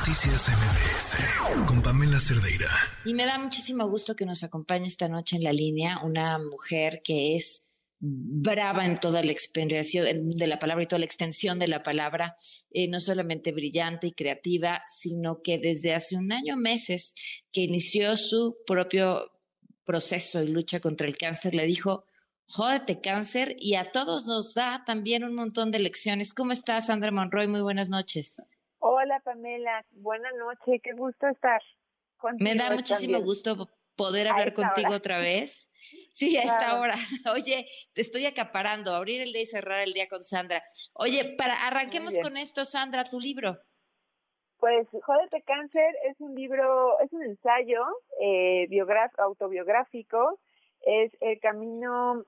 Noticias 0.00 0.48
MBS 0.48 1.66
con 1.66 1.82
Pamela 1.82 2.18
Cerdeira. 2.18 2.70
Y 3.04 3.12
me 3.12 3.26
da 3.26 3.38
muchísimo 3.38 3.86
gusto 3.86 4.16
que 4.16 4.24
nos 4.24 4.42
acompañe 4.42 4.86
esta 4.86 5.08
noche 5.08 5.36
en 5.36 5.44
la 5.44 5.52
línea 5.52 6.00
una 6.02 6.38
mujer 6.38 7.02
que 7.04 7.36
es 7.36 7.68
brava 7.98 8.86
en 8.86 8.98
toda 8.98 9.22
la 9.22 9.30
experiencia 9.30 10.02
de 10.02 10.46
la 10.46 10.58
palabra 10.58 10.84
y 10.84 10.86
toda 10.86 11.00
la 11.00 11.04
extensión 11.04 11.58
de 11.58 11.68
la 11.68 11.82
palabra, 11.82 12.34
eh, 12.70 12.88
no 12.88 12.98
solamente 12.98 13.52
brillante 13.52 14.06
y 14.06 14.12
creativa, 14.12 14.82
sino 14.88 15.42
que 15.42 15.58
desde 15.58 15.92
hace 15.92 16.16
un 16.16 16.32
año, 16.32 16.56
meses, 16.56 17.42
que 17.52 17.60
inició 17.60 18.16
su 18.16 18.56
propio 18.66 19.30
proceso 19.84 20.42
y 20.42 20.48
lucha 20.48 20.80
contra 20.80 21.06
el 21.08 21.18
cáncer, 21.18 21.54
le 21.54 21.66
dijo, 21.66 22.06
jódete 22.46 23.02
cáncer 23.02 23.54
y 23.58 23.74
a 23.74 23.92
todos 23.92 24.24
nos 24.24 24.54
da 24.54 24.82
también 24.86 25.24
un 25.24 25.34
montón 25.34 25.70
de 25.70 25.80
lecciones. 25.80 26.32
¿Cómo 26.32 26.52
estás, 26.52 26.86
Sandra 26.86 27.10
Monroy? 27.10 27.48
Muy 27.48 27.60
buenas 27.60 27.90
noches. 27.90 28.40
Hola, 28.82 29.20
Pamela. 29.20 29.84
Buenas 29.90 30.32
noches. 30.36 30.80
Qué 30.82 30.92
gusto 30.92 31.28
estar 31.28 31.60
contigo. 32.16 32.50
Me 32.50 32.56
da 32.56 32.70
muchísimo 32.70 33.20
gusto 33.20 33.68
poder 33.94 34.28
hablar 34.28 34.54
contigo 34.54 34.94
otra 34.94 35.18
vez. 35.18 35.70
Sí, 36.10 36.34
a 36.38 36.42
esta 36.42 36.80
hora. 36.80 36.94
Oye, 37.34 37.68
te 37.92 38.00
estoy 38.00 38.24
acaparando, 38.24 38.94
abrir 38.94 39.20
el 39.20 39.32
día 39.32 39.42
y 39.42 39.46
cerrar 39.46 39.82
el 39.82 39.92
día 39.92 40.08
con 40.08 40.22
Sandra. 40.22 40.62
Oye, 40.94 41.36
para 41.36 41.66
arranquemos 41.66 42.14
con 42.22 42.38
esto, 42.38 42.64
Sandra, 42.64 43.04
tu 43.04 43.20
libro. 43.20 43.58
Pues 44.58 44.88
Jódete 44.90 45.42
Cáncer 45.42 45.94
es 46.08 46.18
un 46.18 46.34
libro, 46.34 46.98
es 47.00 47.12
un 47.12 47.22
ensayo 47.22 47.84
eh, 48.18 48.66
autobiográfico, 49.18 50.38
es 50.82 51.12
el 51.20 51.38
camino 51.40 52.24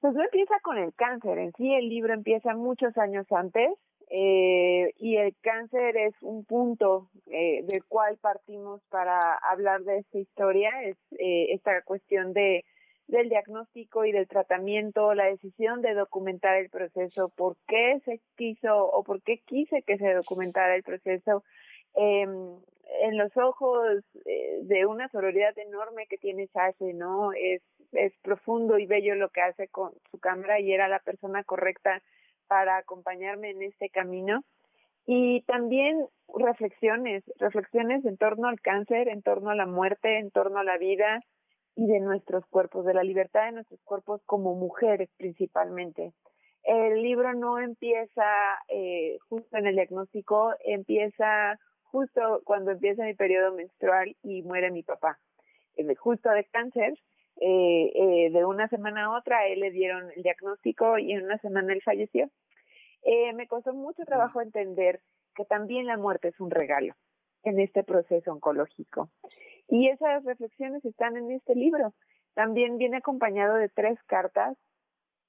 pues 0.00 0.14
no 0.14 0.22
empieza 0.22 0.58
con 0.60 0.78
el 0.78 0.94
cáncer, 0.94 1.38
en 1.38 1.52
sí 1.52 1.74
el 1.74 1.90
libro 1.90 2.14
empieza 2.14 2.54
muchos 2.54 2.96
años 2.96 3.30
antes 3.30 3.74
eh, 4.10 4.92
y 4.96 5.16
el 5.16 5.36
cáncer 5.40 5.96
es 5.96 6.14
un 6.20 6.44
punto 6.44 7.08
eh, 7.26 7.64
del 7.68 7.84
cual 7.84 8.18
partimos 8.20 8.82
para 8.90 9.36
hablar 9.36 9.82
de 9.82 9.98
esta 9.98 10.18
historia, 10.18 10.70
es 10.82 10.96
eh, 11.12 11.52
esta 11.52 11.82
cuestión 11.82 12.32
de 12.32 12.64
del 13.06 13.28
diagnóstico 13.28 14.04
y 14.04 14.12
del 14.12 14.28
tratamiento, 14.28 15.14
la 15.14 15.24
decisión 15.24 15.82
de 15.82 15.94
documentar 15.94 16.56
el 16.56 16.70
proceso, 16.70 17.28
por 17.28 17.56
qué 17.66 18.00
se 18.04 18.20
quiso 18.36 18.84
o 18.84 19.02
por 19.02 19.20
qué 19.22 19.38
quise 19.38 19.82
que 19.82 19.98
se 19.98 20.14
documentara 20.14 20.76
el 20.76 20.84
proceso, 20.84 21.42
eh, 21.94 22.26
en 23.02 23.16
los 23.16 23.36
ojos 23.36 24.04
eh, 24.24 24.60
de 24.62 24.86
una 24.86 25.08
sororidad 25.08 25.56
enorme 25.58 26.06
que 26.08 26.18
tiene 26.18 26.48
Sasha, 26.48 26.92
¿no? 26.94 27.32
Es, 27.32 27.62
es 27.92 28.12
profundo 28.22 28.78
y 28.78 28.86
bello 28.86 29.14
lo 29.14 29.30
que 29.30 29.42
hace 29.42 29.68
con 29.68 29.92
su 30.10 30.18
cámara 30.18 30.60
y 30.60 30.72
era 30.72 30.88
la 30.88 31.00
persona 31.00 31.44
correcta 31.44 32.02
para 32.50 32.78
acompañarme 32.78 33.50
en 33.50 33.62
este 33.62 33.90
camino. 33.90 34.42
Y 35.06 35.42
también 35.42 36.04
reflexiones, 36.34 37.22
reflexiones 37.38 38.04
en 38.04 38.16
torno 38.16 38.48
al 38.48 38.60
cáncer, 38.60 39.06
en 39.06 39.22
torno 39.22 39.50
a 39.50 39.54
la 39.54 39.66
muerte, 39.66 40.18
en 40.18 40.32
torno 40.32 40.58
a 40.58 40.64
la 40.64 40.76
vida 40.76 41.20
y 41.76 41.86
de 41.86 42.00
nuestros 42.00 42.44
cuerpos, 42.46 42.84
de 42.84 42.94
la 42.94 43.04
libertad 43.04 43.46
de 43.46 43.52
nuestros 43.52 43.80
cuerpos 43.84 44.20
como 44.26 44.56
mujeres 44.56 45.08
principalmente. 45.16 46.12
El 46.64 47.02
libro 47.04 47.34
no 47.34 47.60
empieza 47.60 48.26
eh, 48.68 49.18
justo 49.28 49.56
en 49.56 49.68
el 49.68 49.76
diagnóstico, 49.76 50.52
empieza 50.64 51.56
justo 51.84 52.42
cuando 52.44 52.72
empieza 52.72 53.04
mi 53.04 53.14
periodo 53.14 53.54
menstrual 53.54 54.16
y 54.24 54.42
muere 54.42 54.72
mi 54.72 54.82
papá, 54.82 55.20
eh, 55.76 55.94
justo 55.94 56.30
de 56.30 56.44
cáncer. 56.46 56.94
Eh, 57.40 57.92
eh, 57.94 58.30
de 58.30 58.44
una 58.44 58.68
semana 58.68 59.06
a 59.06 59.18
otra, 59.18 59.46
él 59.46 59.60
le 59.60 59.70
dieron 59.70 60.10
el 60.14 60.22
diagnóstico 60.22 60.98
y 60.98 61.12
en 61.12 61.24
una 61.24 61.38
semana 61.38 61.72
él 61.72 61.82
falleció. 61.82 62.30
Eh, 63.02 63.32
me 63.32 63.48
costó 63.48 63.72
mucho 63.72 64.04
trabajo 64.04 64.42
entender 64.42 65.00
que 65.34 65.46
también 65.46 65.86
la 65.86 65.96
muerte 65.96 66.28
es 66.28 66.38
un 66.38 66.50
regalo 66.50 66.94
en 67.42 67.58
este 67.58 67.82
proceso 67.82 68.32
oncológico. 68.32 69.08
Y 69.68 69.88
esas 69.88 70.22
reflexiones 70.24 70.84
están 70.84 71.16
en 71.16 71.30
este 71.30 71.54
libro. 71.54 71.94
También 72.34 72.76
viene 72.76 72.98
acompañado 72.98 73.54
de 73.54 73.70
tres 73.70 73.98
cartas 74.04 74.56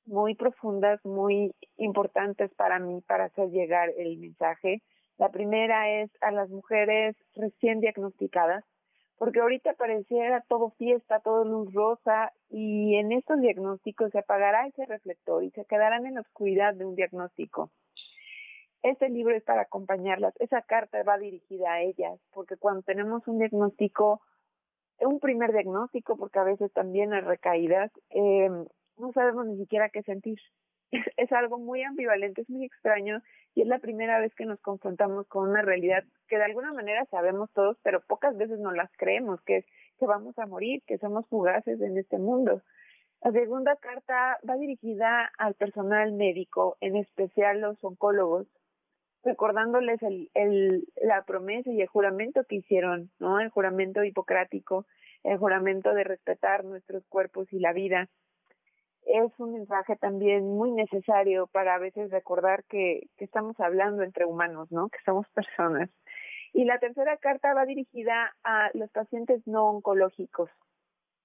muy 0.05 0.35
profundas, 0.35 0.99
muy 1.05 1.55
importantes 1.77 2.51
para 2.55 2.79
mí, 2.79 3.01
para 3.07 3.25
hacer 3.25 3.49
llegar 3.51 3.89
el 3.97 4.17
mensaje. 4.17 4.81
La 5.17 5.29
primera 5.29 5.89
es 6.01 6.09
a 6.21 6.31
las 6.31 6.49
mujeres 6.49 7.15
recién 7.35 7.79
diagnosticadas, 7.79 8.65
porque 9.21 9.39
ahorita 9.39 9.73
pareciera 9.73 10.43
todo 10.49 10.71
fiesta, 10.79 11.19
todo 11.19 11.45
luz 11.45 11.71
rosa, 11.75 12.33
y 12.49 12.95
en 12.95 13.11
estos 13.11 13.39
diagnósticos 13.39 14.09
se 14.09 14.17
apagará 14.17 14.65
ese 14.65 14.83
reflector 14.87 15.43
y 15.43 15.51
se 15.51 15.63
quedarán 15.65 16.07
en 16.07 16.15
la 16.15 16.21
oscuridad 16.21 16.73
de 16.73 16.85
un 16.85 16.95
diagnóstico. 16.95 17.69
Este 18.81 19.09
libro 19.09 19.35
es 19.35 19.43
para 19.43 19.61
acompañarlas, 19.61 20.33
esa 20.39 20.63
carta 20.63 21.03
va 21.03 21.19
dirigida 21.19 21.71
a 21.71 21.81
ellas, 21.81 22.19
porque 22.31 22.57
cuando 22.57 22.81
tenemos 22.81 23.27
un 23.27 23.37
diagnóstico, 23.37 24.21
un 24.99 25.19
primer 25.19 25.51
diagnóstico, 25.51 26.17
porque 26.17 26.39
a 26.39 26.43
veces 26.43 26.73
también 26.73 27.13
hay 27.13 27.21
recaídas, 27.21 27.91
eh, 28.09 28.49
no 28.97 29.11
sabemos 29.13 29.45
ni 29.45 29.57
siquiera 29.57 29.89
qué 29.89 30.01
sentir 30.01 30.39
es, 31.17 31.31
algo 31.31 31.57
muy 31.57 31.83
ambivalente, 31.83 32.41
es 32.41 32.49
muy 32.49 32.65
extraño 32.65 33.21
y 33.55 33.61
es 33.61 33.67
la 33.67 33.79
primera 33.79 34.19
vez 34.19 34.33
que 34.35 34.45
nos 34.45 34.59
confrontamos 34.61 35.27
con 35.27 35.49
una 35.49 35.61
realidad 35.61 36.03
que 36.27 36.37
de 36.37 36.43
alguna 36.43 36.73
manera 36.73 37.05
sabemos 37.05 37.49
todos, 37.53 37.77
pero 37.83 38.01
pocas 38.01 38.37
veces 38.37 38.59
nos 38.59 38.75
las 38.75 38.91
creemos, 38.97 39.41
que 39.41 39.57
es 39.57 39.65
que 39.99 40.05
vamos 40.05 40.37
a 40.39 40.45
morir, 40.45 40.81
que 40.87 40.97
somos 40.97 41.27
fugaces 41.27 41.79
en 41.81 41.97
este 41.97 42.17
mundo. 42.17 42.61
La 43.23 43.31
segunda 43.31 43.75
carta 43.75 44.39
va 44.49 44.55
dirigida 44.55 45.31
al 45.37 45.53
personal 45.53 46.11
médico, 46.13 46.77
en 46.81 46.95
especial 46.95 47.61
los 47.61 47.83
oncólogos, 47.83 48.47
recordándoles 49.23 50.01
el, 50.01 50.31
el, 50.33 50.87
la 51.03 51.23
promesa 51.23 51.69
y 51.69 51.81
el 51.81 51.87
juramento 51.87 52.43
que 52.45 52.55
hicieron, 52.55 53.11
¿no? 53.19 53.39
El 53.39 53.49
juramento 53.49 54.03
hipocrático, 54.03 54.87
el 55.23 55.37
juramento 55.37 55.93
de 55.93 56.03
respetar 56.03 56.65
nuestros 56.65 57.05
cuerpos 57.05 57.51
y 57.53 57.59
la 57.59 57.73
vida 57.73 58.09
es 59.05 59.31
un 59.39 59.53
mensaje 59.53 59.95
también 59.95 60.47
muy 60.47 60.71
necesario 60.71 61.47
para 61.47 61.75
a 61.75 61.79
veces 61.79 62.11
recordar 62.11 62.63
que, 62.65 63.07
que 63.17 63.25
estamos 63.25 63.59
hablando 63.59 64.03
entre 64.03 64.25
humanos, 64.25 64.71
¿no? 64.71 64.89
Que 64.89 64.99
somos 65.05 65.27
personas. 65.29 65.89
Y 66.53 66.65
la 66.65 66.79
tercera 66.79 67.17
carta 67.17 67.53
va 67.53 67.65
dirigida 67.65 68.35
a 68.43 68.69
los 68.73 68.89
pacientes 68.91 69.45
no 69.47 69.69
oncológicos, 69.69 70.49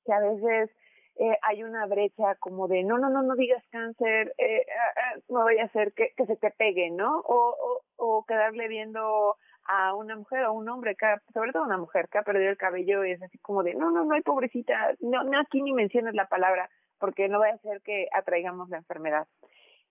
que 0.05 0.13
a 0.13 0.21
veces 0.21 0.71
eh, 1.17 1.37
hay 1.43 1.65
una 1.65 1.87
brecha 1.87 2.37
como 2.37 2.69
de 2.69 2.85
no, 2.85 2.99
no, 2.99 3.11
no, 3.11 3.23
no 3.23 3.35
digas 3.35 3.65
cáncer, 3.71 4.35
eh, 4.39 4.65
ah, 4.71 4.93
ah, 4.97 5.19
no 5.29 5.43
voy 5.43 5.59
a 5.59 5.65
hacer 5.65 5.93
que, 5.95 6.13
que 6.17 6.27
se 6.27 6.37
te 6.37 6.51
pegue, 6.53 6.91
¿no? 6.91 7.21
O, 7.21 7.57
o, 7.59 7.83
o 7.97 8.25
quedarle 8.25 8.69
viendo 8.69 9.37
a 9.65 9.95
una 9.95 10.15
mujer 10.15 10.45
o 10.45 10.53
un 10.53 10.69
hombre, 10.69 10.95
que, 10.95 11.07
sobre 11.33 11.53
todo 11.53 11.65
una 11.65 11.79
mujer 11.79 12.09
que 12.09 12.19
ha 12.19 12.23
perdido 12.23 12.51
el 12.51 12.57
cabello 12.57 13.05
y 13.05 13.13
es 13.13 13.23
así 13.23 13.39
como 13.39 13.63
de 13.63 13.75
no, 13.75 13.91
no, 13.91 14.05
no 14.05 14.15
hay 14.15 14.23
pobrecita, 14.23 14.95
no, 15.01 15.25
no 15.25 15.41
aquí 15.41 15.61
ni 15.61 15.73
menciones 15.73 16.15
la 16.15 16.29
palabra 16.29 16.71
porque 16.99 17.29
no 17.29 17.41
va 17.41 17.49
a 17.49 17.59
ser 17.59 17.81
que 17.83 18.09
atraigamos 18.13 18.69
la 18.69 18.79
enfermedad. 18.79 19.27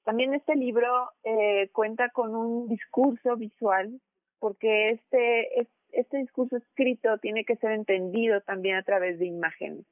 También 0.03 0.33
este 0.33 0.55
libro 0.55 1.11
eh, 1.23 1.69
cuenta 1.71 2.09
con 2.09 2.35
un 2.35 2.67
discurso 2.67 3.35
visual, 3.35 3.99
porque 4.39 4.91
este, 4.91 5.67
este 5.91 6.17
discurso 6.17 6.57
escrito 6.57 7.17
tiene 7.17 7.43
que 7.43 7.55
ser 7.55 7.71
entendido 7.71 8.41
también 8.41 8.75
a 8.75 8.83
través 8.83 9.17
de 9.17 9.25
imágenes. 9.25 9.85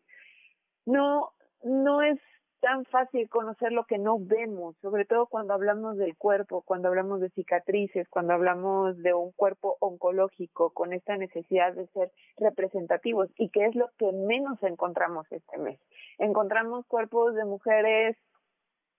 No, 0.86 1.32
no 1.64 2.02
es 2.02 2.20
tan 2.64 2.86
fácil 2.86 3.28
conocer 3.28 3.74
lo 3.74 3.84
que 3.84 3.98
no 3.98 4.18
vemos, 4.18 4.78
sobre 4.82 5.04
todo 5.04 5.26
cuando 5.26 5.54
hablamos 5.54 5.98
del 5.98 6.16
cuerpo, 6.16 6.62
cuando 6.62 6.88
hablamos 6.88 7.20
de 7.20 7.30
cicatrices, 7.32 8.08
cuando 8.08 8.32
hablamos 8.32 8.98
de 9.04 9.14
un 9.14 9.34
cuerpo 9.34 9.76
oncológico 9.82 10.70
con 10.70 10.94
esta 10.94 11.18
necesidad 11.18 11.74
de 11.74 11.88
ser 11.88 12.10
representativos 12.38 13.30
y 13.36 13.50
que 13.50 13.66
es 13.66 13.76
lo 13.76 13.90
que 14.00 14.14
menos 14.14 14.64
encontramos 14.64 15.30
este 15.30 15.58
mes. 15.58 15.78
Encontramos 16.20 16.86
cuerpos 16.88 17.36
de 17.36 17.44
mujeres, 17.44 18.16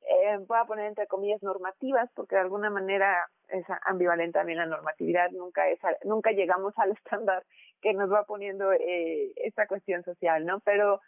eh, 0.02 0.36
voy 0.46 0.58
a 0.58 0.66
poner 0.66 0.84
entre 0.84 1.06
comillas 1.06 1.42
normativas, 1.42 2.10
porque 2.14 2.36
de 2.36 2.42
alguna 2.42 2.68
manera 2.68 3.30
es 3.48 3.64
ambivalente 3.86 4.38
también 4.38 4.58
la 4.58 4.66
normatividad, 4.66 5.30
nunca 5.30 5.70
es, 5.70 5.78
nunca 6.04 6.32
llegamos 6.32 6.74
al 6.76 6.90
estándar 6.98 7.42
que 7.80 7.94
nos 7.94 8.12
va 8.12 8.24
poniendo 8.24 8.74
eh, 8.74 9.32
esta 9.36 9.66
cuestión 9.66 10.04
social, 10.04 10.44
¿no? 10.44 10.60
Pero 10.60 11.00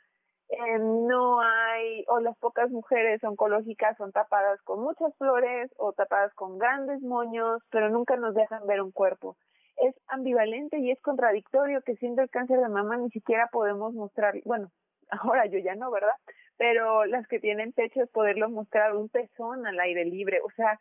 eh, 0.48 0.78
no 0.78 1.40
hay, 1.40 2.04
o 2.06 2.20
las 2.20 2.37
pocas 2.38 2.70
mujeres 2.70 3.22
oncológicas 3.25 3.96
son 3.96 4.12
tapadas 4.12 4.62
con 4.62 4.81
muchas 4.81 5.12
flores 5.16 5.70
o 5.76 5.93
tapadas 5.93 6.32
con 6.34 6.58
grandes 6.58 7.02
moños, 7.02 7.62
pero 7.70 7.90
nunca 7.90 8.16
nos 8.16 8.34
dejan 8.34 8.66
ver 8.66 8.81
un 8.81 8.93
cuerpo. 8.93 9.37
Es 9.76 9.94
ambivalente 10.06 10.78
y 10.78 10.90
es 10.93 11.00
contradictorio 11.00 11.82
que 11.82 11.96
siendo 11.96 12.22
el 12.22 12.31
cáncer 12.31 12.60
de 12.60 12.69
mama 12.69 12.96
ni 12.96 13.10
siquiera 13.10 13.48
podemos 13.52 13.93
mostrar, 13.94 14.34
bueno, 14.44 14.70
ahora 15.10 15.46
yo 15.46 15.58
ya 15.58 15.75
no, 15.75 15.90
¿verdad? 15.90 16.14
Pero 16.56 17.04
las 17.06 17.26
que 17.26 17.40
tienen 17.40 17.72
pecho 17.72 18.02
es 18.02 18.10
poderlo 18.10 18.48
mostrar 18.48 18.96
un 18.96 19.08
pezón 19.08 19.66
al 19.66 19.81
aire 19.81 20.04
libre, 20.04 20.40
o 20.43 20.50
sea, 20.52 20.81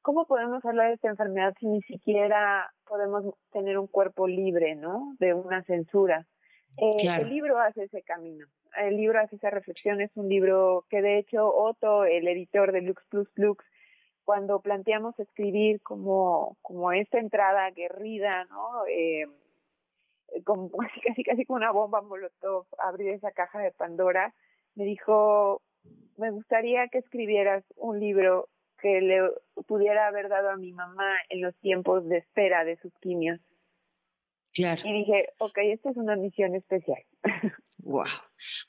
¿cómo 0.00 0.26
podemos 0.26 0.64
hablar 0.64 0.88
de 0.88 0.94
esta 0.94 1.08
enfermedad 1.08 1.54
si 1.60 1.66
ni 1.66 1.82
siquiera 1.82 2.72
podemos 2.86 3.24
tener 3.52 3.78
un 3.78 3.86
cuerpo 3.88 4.26
libre, 4.26 4.74
¿no? 4.74 5.14
De 5.18 5.34
una 5.34 5.62
censura. 5.64 6.26
Eh, 6.76 7.20
el 7.20 7.28
libro 7.28 7.58
hace 7.58 7.84
ese 7.84 8.02
camino. 8.02 8.46
El 8.76 8.96
libro 8.96 9.20
hace 9.20 9.36
esa 9.36 9.50
reflexión. 9.50 10.00
Es 10.00 10.10
un 10.16 10.28
libro 10.28 10.84
que, 10.90 11.02
de 11.02 11.18
hecho, 11.18 11.54
Otto, 11.54 12.04
el 12.04 12.26
editor 12.28 12.72
de 12.72 12.82
Lux 12.82 13.02
Plus 13.08 13.28
Lux, 13.36 13.64
cuando 14.24 14.60
planteamos 14.60 15.18
escribir 15.18 15.80
como, 15.82 16.56
como 16.62 16.92
esta 16.92 17.18
entrada 17.18 17.66
aguerrida, 17.66 18.44
¿no? 18.50 18.86
Eh, 18.88 19.26
como 20.44 20.70
casi, 20.78 21.00
casi, 21.00 21.22
casi 21.22 21.44
como 21.44 21.58
una 21.58 21.72
bomba 21.72 22.00
molotov, 22.00 22.66
abrir 22.78 23.10
esa 23.10 23.30
caja 23.32 23.60
de 23.60 23.70
Pandora, 23.70 24.34
me 24.74 24.84
dijo, 24.84 25.62
me 26.16 26.30
gustaría 26.30 26.88
que 26.88 26.98
escribieras 26.98 27.64
un 27.76 28.00
libro 28.00 28.48
que 28.78 29.00
le 29.00 29.30
pudiera 29.66 30.08
haber 30.08 30.28
dado 30.28 30.50
a 30.50 30.56
mi 30.56 30.72
mamá 30.72 31.16
en 31.28 31.40
los 31.40 31.54
tiempos 31.56 32.06
de 32.08 32.18
espera 32.18 32.64
de 32.64 32.76
sus 32.76 32.92
quimios. 33.00 33.40
Claro. 34.54 34.82
Y 34.84 34.92
dije, 34.92 35.28
ok, 35.38 35.58
esta 35.64 35.90
es 35.90 35.96
una 35.96 36.16
misión 36.16 36.54
especial. 36.54 37.02
Wow. 37.84 38.06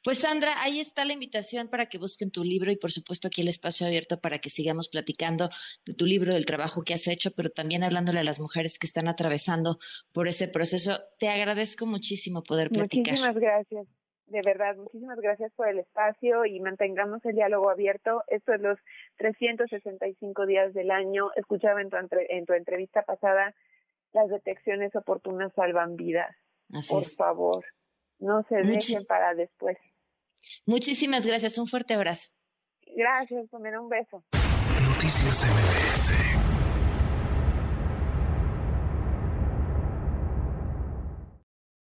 Pues 0.03 0.19
Sandra, 0.19 0.61
ahí 0.61 0.81
está 0.81 1.05
la 1.05 1.13
invitación 1.13 1.69
para 1.69 1.85
que 1.85 1.97
busquen 1.97 2.31
tu 2.31 2.43
libro 2.43 2.69
y 2.69 2.75
por 2.75 2.91
supuesto 2.91 3.29
aquí 3.29 3.41
el 3.41 3.47
espacio 3.47 3.87
abierto 3.87 4.19
para 4.19 4.39
que 4.39 4.49
sigamos 4.49 4.89
platicando 4.89 5.47
de 5.85 5.93
tu 5.93 6.05
libro, 6.05 6.33
del 6.33 6.45
trabajo 6.45 6.83
que 6.83 6.93
has 6.93 7.07
hecho, 7.07 7.31
pero 7.31 7.49
también 7.49 7.83
hablándole 7.83 8.19
a 8.19 8.23
las 8.25 8.41
mujeres 8.41 8.77
que 8.77 8.87
están 8.87 9.07
atravesando 9.07 9.77
por 10.11 10.27
ese 10.27 10.49
proceso. 10.49 10.99
Te 11.17 11.29
agradezco 11.29 11.85
muchísimo 11.85 12.43
poder 12.43 12.69
platicar. 12.69 13.13
Muchísimas 13.13 13.35
gracias. 13.37 13.87
De 14.27 14.41
verdad, 14.43 14.75
muchísimas 14.75 15.19
gracias 15.21 15.53
por 15.53 15.69
el 15.69 15.79
espacio 15.79 16.45
y 16.45 16.59
mantengamos 16.59 17.23
el 17.23 17.35
diálogo 17.35 17.69
abierto. 17.69 18.23
Esto 18.27 18.53
es 18.53 18.59
los 18.59 18.79
365 19.17 20.45
días 20.45 20.73
del 20.73 20.91
año. 20.91 21.29
Escuchaba 21.37 21.81
en 21.81 21.89
tu, 21.89 21.97
en 22.29 22.45
tu 22.45 22.53
entrevista 22.53 23.03
pasada, 23.03 23.55
las 24.15 24.29
detecciones 24.29 24.95
oportunas 24.95 25.51
salvan 25.55 25.95
vidas. 25.95 26.33
Así 26.73 26.93
por 26.93 27.05
favor, 27.05 27.65
no 28.19 28.43
se 28.43 28.55
dejen 28.55 29.05
para 29.05 29.35
después. 29.35 29.77
Muchísimas 30.65 31.25
gracias. 31.25 31.57
Un 31.57 31.67
fuerte 31.67 31.93
abrazo. 31.93 32.29
Gracias, 32.95 33.47
Pamela. 33.49 33.81
Un 33.81 33.89
beso. 33.89 34.23
Noticias 34.89 35.43
MBS 35.43 36.44